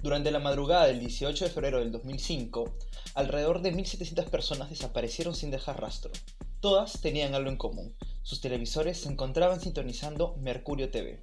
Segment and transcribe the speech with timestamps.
[0.00, 2.72] Durante la madrugada del 18 de febrero del 2005,
[3.14, 6.12] alrededor de 1.700 personas desaparecieron sin dejar rastro.
[6.60, 7.96] Todas tenían algo en común.
[8.22, 11.18] Sus televisores se encontraban sintonizando Mercurio TV.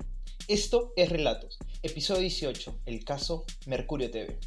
[0.50, 4.38] Esto es Relatos, episodio 18, el caso Mercurio TV.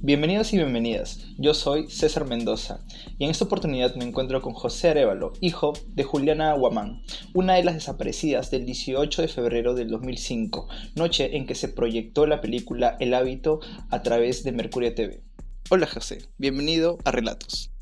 [0.00, 2.78] Bienvenidos y bienvenidas, yo soy César Mendoza
[3.18, 7.02] y en esta oportunidad me encuentro con José Arevalo, hijo de Juliana Aguamán,
[7.34, 12.28] una de las desaparecidas del 18 de febrero del 2005, noche en que se proyectó
[12.28, 13.58] la película El hábito
[13.90, 15.24] a través de Mercurio TV.
[15.68, 17.72] Hola José, bienvenido a Relatos.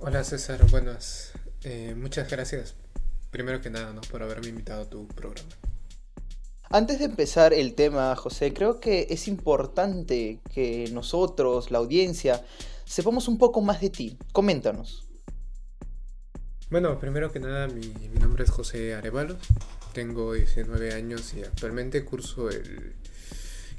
[0.00, 1.32] Hola César, buenas.
[1.62, 2.74] Eh, muchas gracias,
[3.30, 4.00] primero que nada, ¿no?
[4.00, 5.50] por haberme invitado a tu programa.
[6.74, 12.42] Antes de empezar el tema, José, creo que es importante que nosotros, la audiencia,
[12.86, 14.16] sepamos un poco más de ti.
[14.32, 15.06] Coméntanos.
[16.70, 19.36] Bueno, primero que nada, mi, nombre es José Arevalo,
[19.92, 22.94] tengo 19 años y actualmente curso el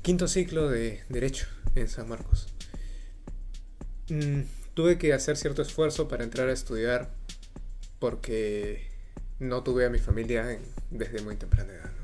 [0.03, 2.45] quinto ciclo de Derecho en San Marcos.
[4.09, 4.41] Mm,
[4.75, 7.09] tuve que hacer cierto esfuerzo para entrar a estudiar
[7.97, 8.88] porque
[9.39, 10.59] no tuve a mi familia
[10.91, 12.03] desde muy temprana edad.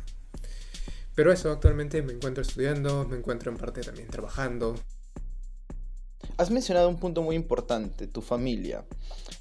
[1.20, 4.75] Pero eso, actualmente me encuentro estudiando, me encuentro en parte también trabajando.
[6.38, 8.86] Has mencionado un punto muy importante, tu familia.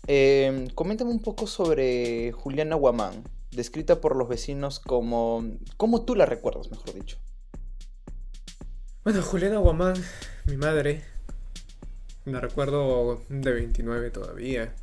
[0.08, 5.44] Eh, coméntame un poco sobre Juliana Guamán, descrita por los vecinos como...
[5.76, 7.18] ¿Cómo tú la recuerdas, mejor dicho?
[9.04, 9.94] Bueno, Juliana Guamán,
[10.46, 11.04] mi madre,
[12.24, 14.74] la recuerdo de 29 todavía.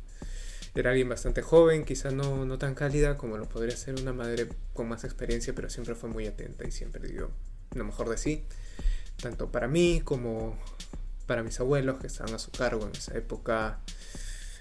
[0.76, 4.46] Era alguien bastante joven, quizá no, no tan cálida como lo podría ser una madre
[4.74, 7.30] con más experiencia, pero siempre fue muy atenta y siempre dio
[7.74, 8.44] lo mejor de sí,
[9.20, 10.58] tanto para mí como
[11.26, 13.80] para mis abuelos que estaban a su cargo en esa época.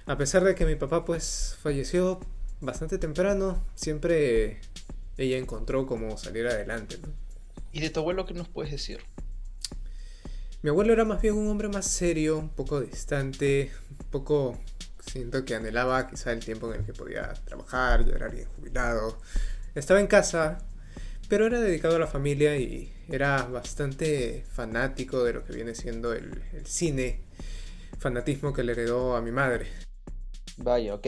[0.05, 2.21] A pesar de que mi papá pues falleció
[2.61, 4.61] bastante temprano, siempre
[5.17, 6.97] ella encontró cómo salir adelante.
[7.73, 9.01] ¿Y de tu abuelo qué nos puedes decir?
[10.61, 14.57] Mi abuelo era más bien un hombre más serio, un poco distante, un poco
[15.05, 19.17] Siento que anhelaba quizá el tiempo en el que podía trabajar, yo era alguien jubilado.
[19.75, 20.57] Estaba en casa,
[21.29, 26.13] pero era dedicado a la familia y era bastante fanático de lo que viene siendo
[26.13, 27.21] el, cine,
[27.99, 29.67] fanatismo que le heredó a mi madre.
[30.57, 31.07] Vaya, ok.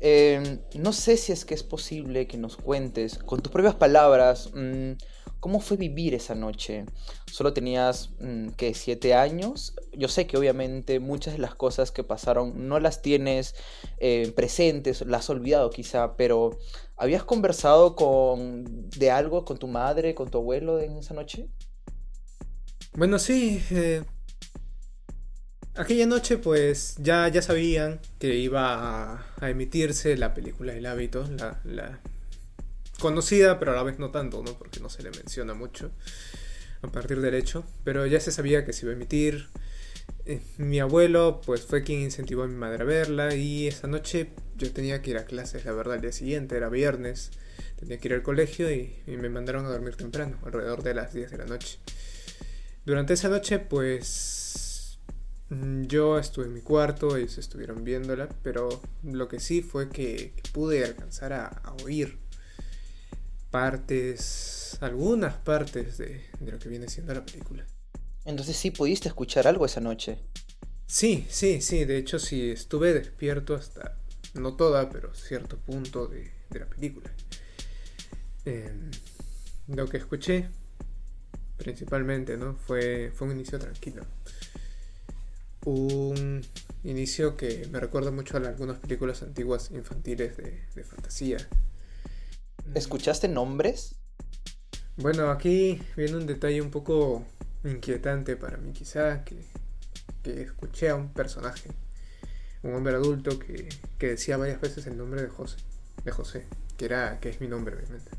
[0.00, 4.50] Em, no sé si es que es posible que nos cuentes con tus propias palabras
[4.54, 4.92] mm,
[5.40, 6.84] ¿Cómo fue vivir esa noche?
[7.30, 8.74] Solo tenías, mm, ¿qué?
[8.74, 9.74] ¿Siete años?
[9.92, 13.54] Yo sé que obviamente muchas de las cosas que pasaron no las tienes
[13.98, 16.58] eh, presentes, las has olvidado quizá, pero
[16.96, 21.48] ¿habías conversado con, de algo con tu madre, con tu abuelo en esa noche?
[22.94, 23.62] Bueno, sí.
[23.70, 24.02] Eh,
[25.76, 31.24] aquella noche pues ya, ya sabían que iba a, emitirse la película El hábito,
[31.64, 32.00] la
[33.00, 34.56] conocida, pero a la vez no tanto, ¿no?
[34.58, 35.90] Porque no se le menciona mucho
[36.82, 37.64] a partir del hecho.
[37.84, 39.48] Pero ya se sabía que se iba a emitir.
[40.24, 43.34] Eh, mi abuelo, pues fue quien incentivó a mi madre a verla.
[43.34, 46.68] Y esa noche yo tenía que ir a clases, la verdad, al día siguiente, era
[46.68, 47.30] viernes.
[47.78, 51.30] Tenía que ir al colegio y, me mandaron a dormir temprano, alrededor de las 10
[51.30, 51.78] de la noche.
[52.84, 54.98] Durante esa noche, pues
[55.50, 58.68] mm, yo estuve en mi cuarto, ellos estuvieron viéndola, pero
[59.04, 62.18] lo que sí fue que, pude alcanzar a, oír
[63.50, 67.66] partes, algunas partes de, lo que viene siendo la película.
[68.24, 70.18] Entonces sí pudiste escuchar algo esa noche.
[70.86, 73.98] Sí, sí, sí, de hecho sí estuve despierto hasta,
[74.34, 77.10] no toda, pero cierto punto de, la película.
[78.44, 78.90] Em,
[79.68, 80.48] lo que escuché
[81.56, 82.54] principalmente, ¿no?
[82.54, 84.04] Fue, fue un inicio tranquilo.
[85.64, 86.42] Un
[86.84, 91.38] inicio que me recuerda mucho a algunas películas antiguas infantiles de, de fantasía
[92.74, 93.96] ¿Escuchaste nombres?
[94.96, 97.24] Bueno, aquí viene un detalle un poco
[97.64, 99.44] inquietante para mí, quizá, que,
[100.24, 101.70] escuché a un personaje,
[102.62, 103.68] un hombre adulto que,
[103.98, 105.56] decía varias veces el nombre de José,
[106.04, 108.10] de José, que era, que es mi nombre, obviamente.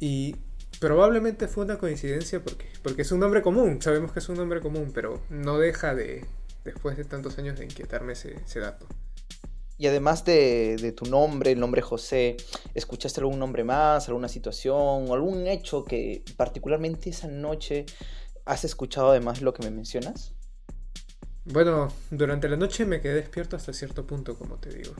[0.00, 0.36] Y
[0.80, 4.60] probablemente fue una coincidencia porque, porque es un nombre común, sabemos que es un nombre
[4.60, 6.24] común, pero no deja de,
[6.64, 8.86] después de tantos años, de inquietarme ese dato.
[9.78, 12.36] Y además de, tu nombre, el nombre José,
[12.74, 17.86] ¿escuchaste algún nombre más, alguna situación algún hecho que particularmente esa noche
[18.44, 20.34] has escuchado además de lo que me mencionas?
[21.44, 24.94] Bueno, durante la noche me quedé despierto hasta cierto punto, como te digo.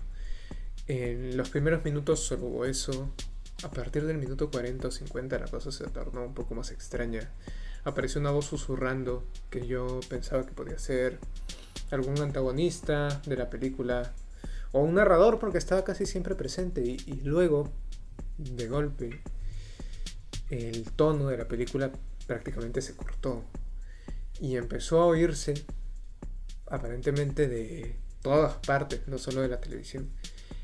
[0.87, 3.11] En los primeros minutos solo hubo eso.
[3.65, 7.33] A partir del minuto 40 o 50 la cosa se tornó un poco más extraña.
[7.83, 11.19] Apareció una voz susurrando que yo pensaba que podía ser
[11.91, 14.15] algún antagonista de la película
[14.73, 17.71] o un narrador porque estaba casi siempre presente y, luego,
[18.37, 19.21] de golpe,
[20.51, 21.91] el tono de la película
[22.27, 23.45] prácticamente se cortó.
[24.41, 25.55] y empezó a oírse
[26.71, 30.11] aparentemente de todas partes, no solo de la televisión,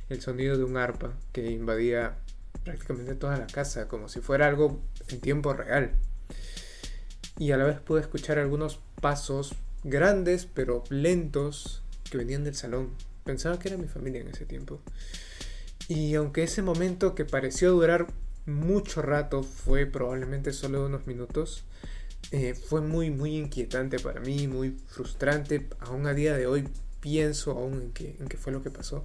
[0.08, 2.18] el sonido de un arpa que invadía
[2.62, 5.92] prácticamente toda la casa, como si fuera algo en tiempo real.
[7.38, 12.90] Y a la vez pude escuchar algunos pasos grandes pero lentos que venían del salón.
[13.24, 14.80] Pensaba que era mi familia en ese tiempo.
[15.88, 18.06] Y aunque ese momento que pareció durar
[18.46, 21.64] mucho rato fue probablemente solo unos minutos,
[22.30, 25.68] eh, fue muy, muy inquietante para mí, muy frustrante.
[25.80, 26.68] Aún a día de hoy
[27.00, 29.04] pienso aún en qué, en qué fue lo que pasó.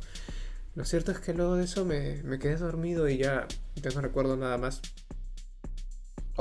[0.75, 4.01] Lo cierto es que luego de eso me, me quedé dormido y ya, ya no
[4.01, 4.81] recuerdo nada más.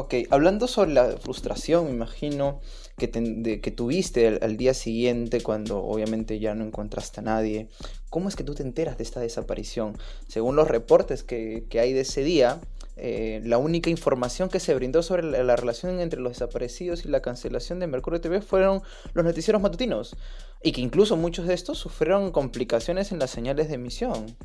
[0.01, 2.61] Ok, hablando sobre la frustración, me imagino
[2.99, 7.69] que, que tuviste al, día siguiente cuando obviamente ya no encontraste a nadie,
[8.09, 9.99] ¿cómo es que tú te enteras de esta desaparición?
[10.29, 12.61] Según los reportes que, que hay de ese día,
[12.97, 17.21] eh, la única información que se brindó sobre la, relación entre los desaparecidos y la
[17.21, 18.83] cancelación de Mercurio TV fueron
[19.15, 20.15] los noticieros matutinos,
[20.63, 24.37] y que incluso muchos de estos sufrieron complicaciones en las señales de emisión.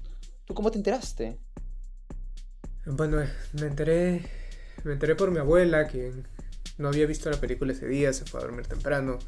[0.45, 1.37] ¿Tú cómo te enteraste?
[2.87, 3.23] Bueno,
[3.53, 4.23] me enteré,
[4.83, 6.27] me enteré por mi abuela, quien
[6.77, 9.19] no había visto la película ese día, se fue a dormir temprano.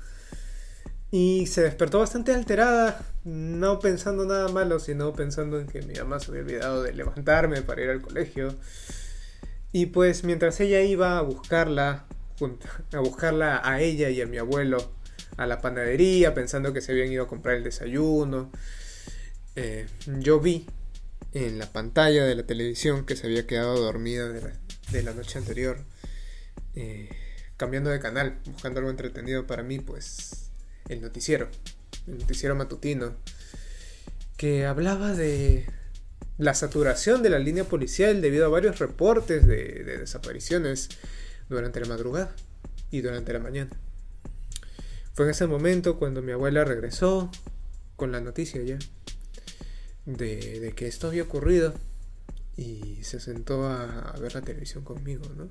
[1.12, 6.20] Y se despertó bastante alterada, no pensando nada malo, sino pensando en que mi mamá
[6.20, 8.56] se había olvidado de levantarme para ir al colegio.
[9.72, 12.06] Y pues mientras ella iba a buscarla,
[12.94, 14.78] a buscarla a ella y a mi abuelo
[15.38, 18.52] a la panadería, pensando que se habían ido a comprar el desayuno,
[19.56, 19.86] eh,
[20.20, 20.66] yo vi
[21.34, 24.40] en la pantalla de la televisión que se había quedado dormida de
[25.16, 25.78] noche anterior,
[26.76, 27.10] eh,
[27.58, 30.52] cambiando de canal, buscando algo entretenido para mí, pues
[30.90, 31.50] el noticiero,
[32.08, 33.16] el noticiero matutino,
[34.38, 35.66] que hablaba de
[36.38, 40.90] la saturación de la línea policial debido a varios reportes de, desapariciones
[41.50, 42.36] durante la madrugada
[42.92, 43.72] y durante la mañana.
[45.14, 47.32] Fue en ese momento cuando mi abuela regresó
[47.96, 48.78] con la noticia ya
[50.06, 51.74] de, que esto había ocurrido
[52.58, 55.48] y se sentó a, ver la televisión conmigo, ¿no?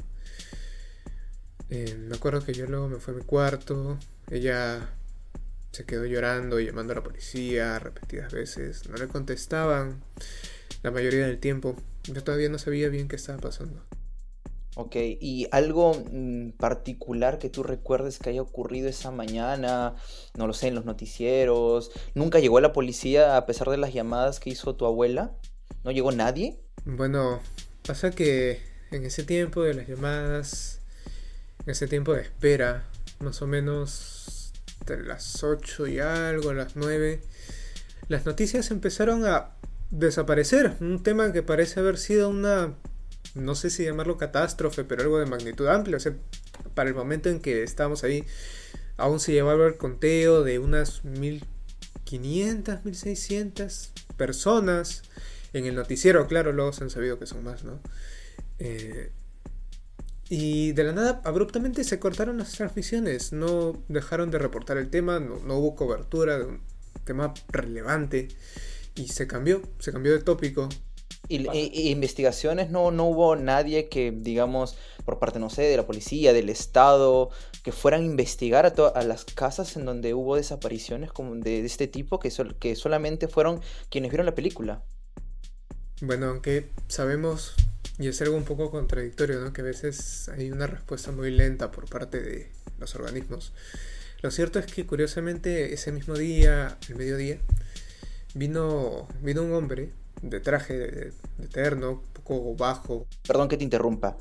[1.71, 3.99] Eh, me acuerdo que yo luego me fui a mi cuarto,
[4.31, 4.91] ella
[5.73, 10.03] se quedó llorando y llamando a la policía repetidas veces, no le contestaban
[10.83, 11.75] la mayoría del tiempo.
[12.05, 13.83] Yo todavía no sabía bien qué estaba pasando.
[14.77, 19.95] Ok, ¿y algo mm, particular que tú recuerdes que haya ocurrido esa mañana?
[20.37, 21.93] No lo sé, en los noticieros.
[22.15, 25.33] ¿Nunca llegó la policía a pesar de las llamadas que hizo tu abuela?
[25.85, 26.61] ¿No llegó nadie?
[26.87, 27.41] Bueno,
[27.87, 28.61] pasa que
[28.91, 30.81] en ese tiempo de las llamadas,
[31.65, 32.85] en ese tiempo de espera,
[33.21, 34.53] más o menos
[34.85, 37.23] de las 8 y algo, las 9,
[38.09, 39.53] las noticias empezaron a
[39.91, 40.77] desaparecer.
[40.81, 42.75] Un tema que parece haber sido una,
[43.35, 45.97] no sé si llamarlo catástrofe, pero algo de magnitud amplia.
[45.97, 46.13] O sea,
[46.75, 48.27] para el momento en que estábamos ahí,
[48.99, 55.03] aún se llevaba el conteo de unas 1500, 1600 personas
[55.55, 56.27] en el noticiero.
[56.27, 57.81] Claro, luego se han sabido que son más, ¿no?
[58.59, 59.11] Eh,
[60.29, 63.33] y de la nada, abruptamente se cortaron las transmisiones.
[63.33, 66.61] No dejaron de reportar el tema, no, hubo cobertura de un
[67.05, 68.29] tema relevante
[68.95, 70.69] y se cambió, se cambió de tópico.
[71.27, 76.35] ¿Y, investigaciones no, no hubo nadie que, digamos, por parte, no sé, de la policía,
[76.35, 77.31] del Estado,
[77.63, 82.19] que fueran a investigar a, las casas en donde hubo desapariciones como de, este tipo,
[82.19, 82.31] que
[82.77, 84.85] solamente fueron quienes vieron la película?
[86.01, 87.55] Bueno, aunque sabemos,
[87.99, 89.53] y es algo un poco contradictorio, ¿no?
[89.53, 93.53] Que a veces hay una respuesta muy lenta por parte de los organismos.
[94.23, 97.39] Lo cierto es que curiosamente ese mismo día, el mediodía,
[98.35, 99.91] vino, vino un hombre
[100.23, 103.07] de traje de, eterno, un poco bajo.
[103.27, 104.17] Perdón que te interrumpa.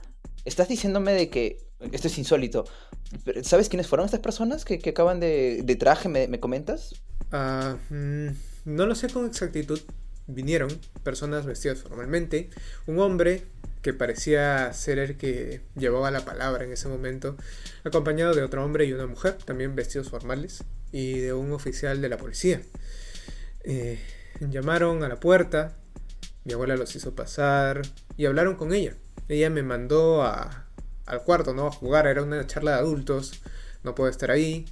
[0.46, 1.58] Estás diciéndome de que
[1.92, 2.66] esto es insólito.
[3.44, 7.02] ¿Sabes quiénes fueron estas personas que, acaban de, de traje, me, comentas?
[7.32, 8.28] Ah, mm,
[8.66, 9.82] no lo sé con exactitud.
[10.28, 10.70] Vinieron
[11.04, 12.50] personas vestidas formalmente.
[12.88, 13.44] Un hombre
[13.82, 17.36] que parecía ser el que llevaba la palabra en ese momento,
[17.84, 20.64] acompañado de otro hombre y una mujer, también vestidos formales,
[20.94, 22.62] y de un oficial de la policía.
[23.66, 24.00] Eh,
[24.40, 25.76] llamaron a la puerta,
[26.46, 27.82] mi abuela los hizo pasar
[28.16, 28.96] y hablaron con ella.
[29.28, 30.68] Ella me mandó a,
[31.06, 31.68] al cuarto, ¿no?
[31.68, 33.42] A jugar, era una charla de adultos,
[33.84, 34.66] no puedo estar ahí.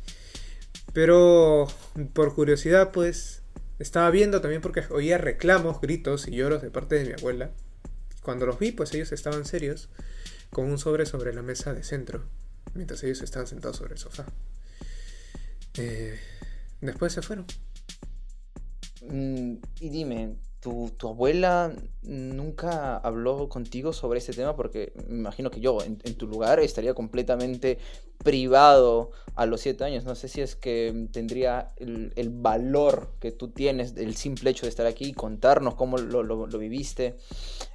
[0.93, 1.67] Pero
[2.13, 3.40] por curiosidad, pues,
[3.81, 7.51] estaba viendo también porque oía reclamos, gritos y lloros de parte de mi abuela.
[8.21, 9.89] Cuando los vi, pues ellos estaban serios,
[10.51, 12.23] con un sobre sobre la mesa de centro,
[12.75, 14.25] mientras ellos estaban sentados sobre el sofá.
[15.75, 16.19] Eh,
[16.81, 17.45] después se fueron.
[19.01, 25.60] Mm, y dime, tu, abuela nunca habló contigo sobre este tema porque me imagino que
[25.60, 27.80] yo en, tu lugar estaría completamente
[28.24, 30.06] privado a los siete años.
[30.06, 34.70] No sé si es que tendría el, valor que tú tienes del simple hecho de
[34.70, 37.18] estar aquí y contarnos cómo lo, viviste.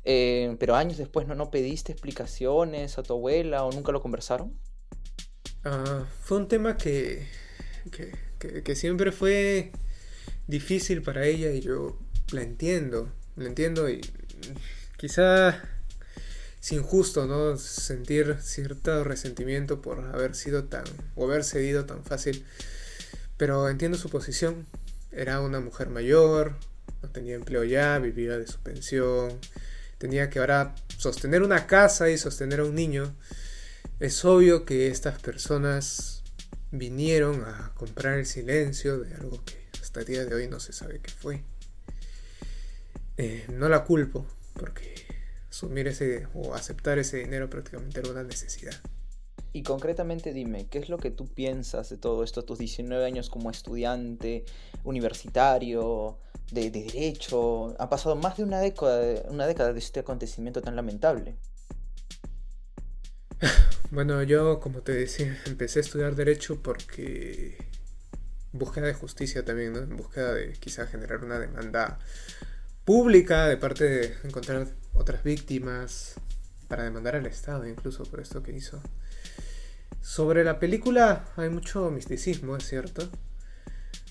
[0.05, 4.57] Eh, pero años después ¿no, pediste explicaciones a tu abuela o nunca lo conversaron.
[5.65, 7.27] Ah, fue un tema que,
[8.63, 9.73] que siempre fue
[10.47, 11.99] difícil para ella y yo
[12.33, 14.01] la entiendo, la entiendo y
[14.97, 15.63] quizá
[16.61, 17.57] es injusto, ¿no?
[17.57, 22.45] Sentir cierto resentimiento por haber sido tan, o haber cedido tan fácil,
[23.37, 24.67] pero entiendo su posición.
[25.13, 26.57] Era una mujer mayor,
[27.03, 29.39] no tenía empleo ya, vivía de su pensión,
[29.99, 33.15] tenía que ahora sostener una casa y sostener a un niño.
[34.01, 36.23] Es obvio que estas personas
[36.71, 40.73] vinieron a comprar el silencio de algo que hasta el día de hoy no se
[40.73, 41.45] sabe qué fue.
[43.19, 44.95] Eh, no la culpo, porque
[45.49, 48.75] asumir ese o aceptar ese dinero prácticamente era una necesidad.
[49.53, 53.31] Y concretamente dime, ¿qué es lo que tú piensas de todo esto, tus 19 años
[53.31, 54.45] como estudiante,
[54.85, 56.19] universitario,
[56.53, 57.75] de, derecho?
[57.81, 61.37] Ha pasado más de una década, una década de este acontecimiento tan lamentable.
[63.93, 67.57] Bueno, yo, como te decía, empecé a estudiar derecho porque
[68.51, 69.79] búsqueda de justicia también, ¿no?
[69.79, 72.01] En búsqueda de quizá generar una demanda
[72.87, 76.15] pública de parte de encontrar otras víctimas
[76.69, 78.81] para demandar al Estado incluso por esto que hizo.
[80.01, 83.11] Sobre la película hay mucho misticismo, es cierto.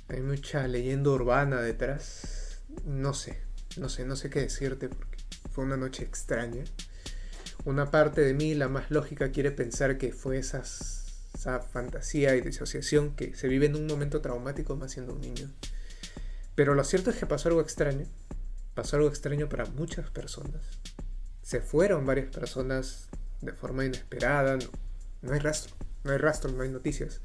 [0.09, 2.59] Hay mucha leyenda urbana detrás.
[2.83, 3.41] No sé,
[3.77, 5.19] no sé, no sé qué decirte porque
[5.51, 6.65] fue una noche extraña.
[7.63, 12.41] Una parte de mí, la más lógica, quiere pensar que fue esas, esa fantasía y
[12.41, 15.49] disociación que se vive en un momento traumático más siendo un niño.
[16.55, 18.05] Pero lo cierto es que pasó algo extraño
[18.75, 20.61] pasó algo extraño para muchas personas.
[21.41, 23.07] Se fueron varias personas
[23.41, 24.57] de forma inesperada.
[25.21, 27.21] No, hay rastro, no hay rastro, no hay noticias.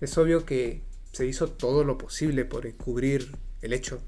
[0.00, 0.82] Es obvio que
[1.12, 4.00] se hizo todo lo posible por encubrir el hecho.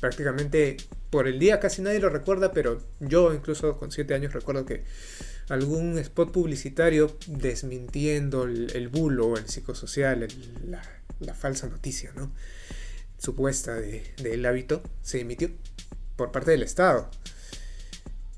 [0.00, 0.76] Prácticamente
[1.10, 4.84] por el día casi nadie lo recuerda, pero yo incluso con 7 años recuerdo que
[5.48, 10.26] algún spot publicitario desmintiendo el, bulo, el psicosocial,
[10.66, 10.82] la,
[11.20, 12.32] la, falsa noticia, ¿no?
[13.16, 15.50] Supuesta del hábito, se emitió
[16.16, 17.10] por parte del Estado.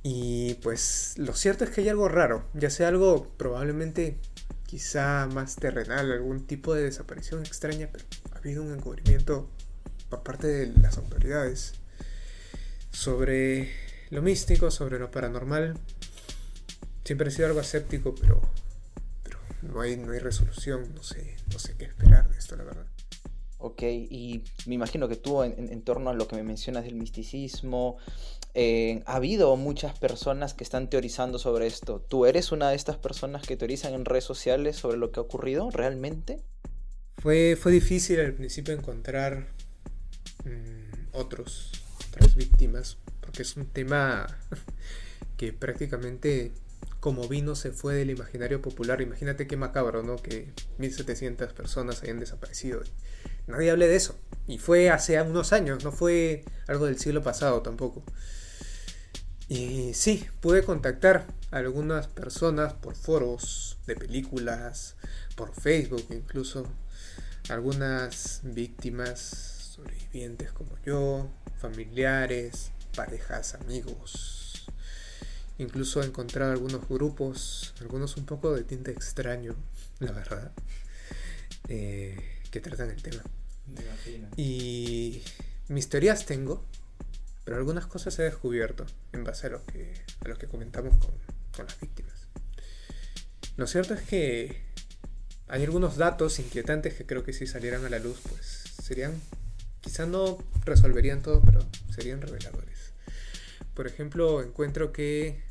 [0.02, 4.18] Y pues lo cierto es que hay algo raro, ya sea algo probablemente
[4.66, 9.48] quizá más terrenal, algún tipo de desaparición extraña, pero ha habido un encubrimiento
[10.08, 11.74] por parte de las autoridades
[12.90, 13.72] sobre
[14.10, 15.78] lo místico, sobre lo paranormal.
[17.04, 18.42] Siempre he sido algo escéptico, pero,
[19.22, 22.64] pero no, hay, no hay resolución, no sé, no sé qué esperar de esto, la
[22.64, 22.86] verdad.
[23.60, 27.96] Ok, y me imagino que tú en, torno a lo que me mencionas del misticismo,
[28.54, 32.00] eh, ha habido muchas personas que están teorizando sobre esto.
[32.00, 35.24] ¿Tú eres una de estas personas que teorizan en redes sociales sobre lo que ha
[35.24, 36.40] ocurrido realmente?
[37.16, 39.48] Fue, fue difícil al principio encontrar
[40.44, 41.72] mm, otros,
[42.08, 44.38] otras víctimas, porque es un tema
[45.36, 46.52] que prácticamente
[47.00, 49.00] como vino se fue del imaginario popular.
[49.00, 50.16] Imagínate qué macabro, ¿no?
[50.16, 52.82] Que 1700 personas hayan desaparecido
[53.48, 54.18] nadie hable de eso.
[54.46, 58.02] Y fue hace unos años, no fue algo del siglo pasado tampoco.
[59.48, 64.96] Y sí, pude contactar a algunas personas por foros de películas,
[65.36, 66.66] por Facebook incluso,
[67.48, 69.20] algunas víctimas
[69.74, 74.66] sobrevivientes como yo, familiares, parejas, amigos.
[75.56, 79.56] Incluso he encontrado algunos grupos, algunos un poco de tinte extraño,
[79.98, 80.52] la verdad,
[81.68, 82.16] eh,
[82.50, 83.22] que tratan el tema.
[84.36, 85.22] Y
[85.68, 86.64] mis teorías tengo,
[87.44, 89.94] pero algunas cosas he descubierto en base a lo que,
[90.24, 91.12] a lo que comentamos con,
[91.56, 92.28] con las víctimas.
[93.56, 94.62] Lo cierto es que
[95.48, 99.20] hay algunos datos inquietantes que creo que si salieran a la luz, pues serían,
[99.80, 102.92] quizá no resolverían todo, pero serían reveladores.
[103.74, 105.42] Por ejemplo, encuentro que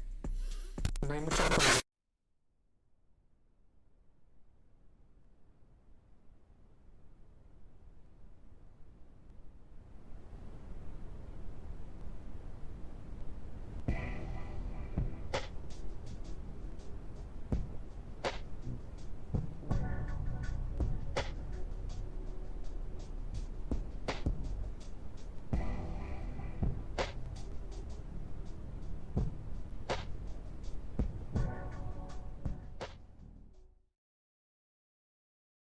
[1.01, 1.43] no hay mucha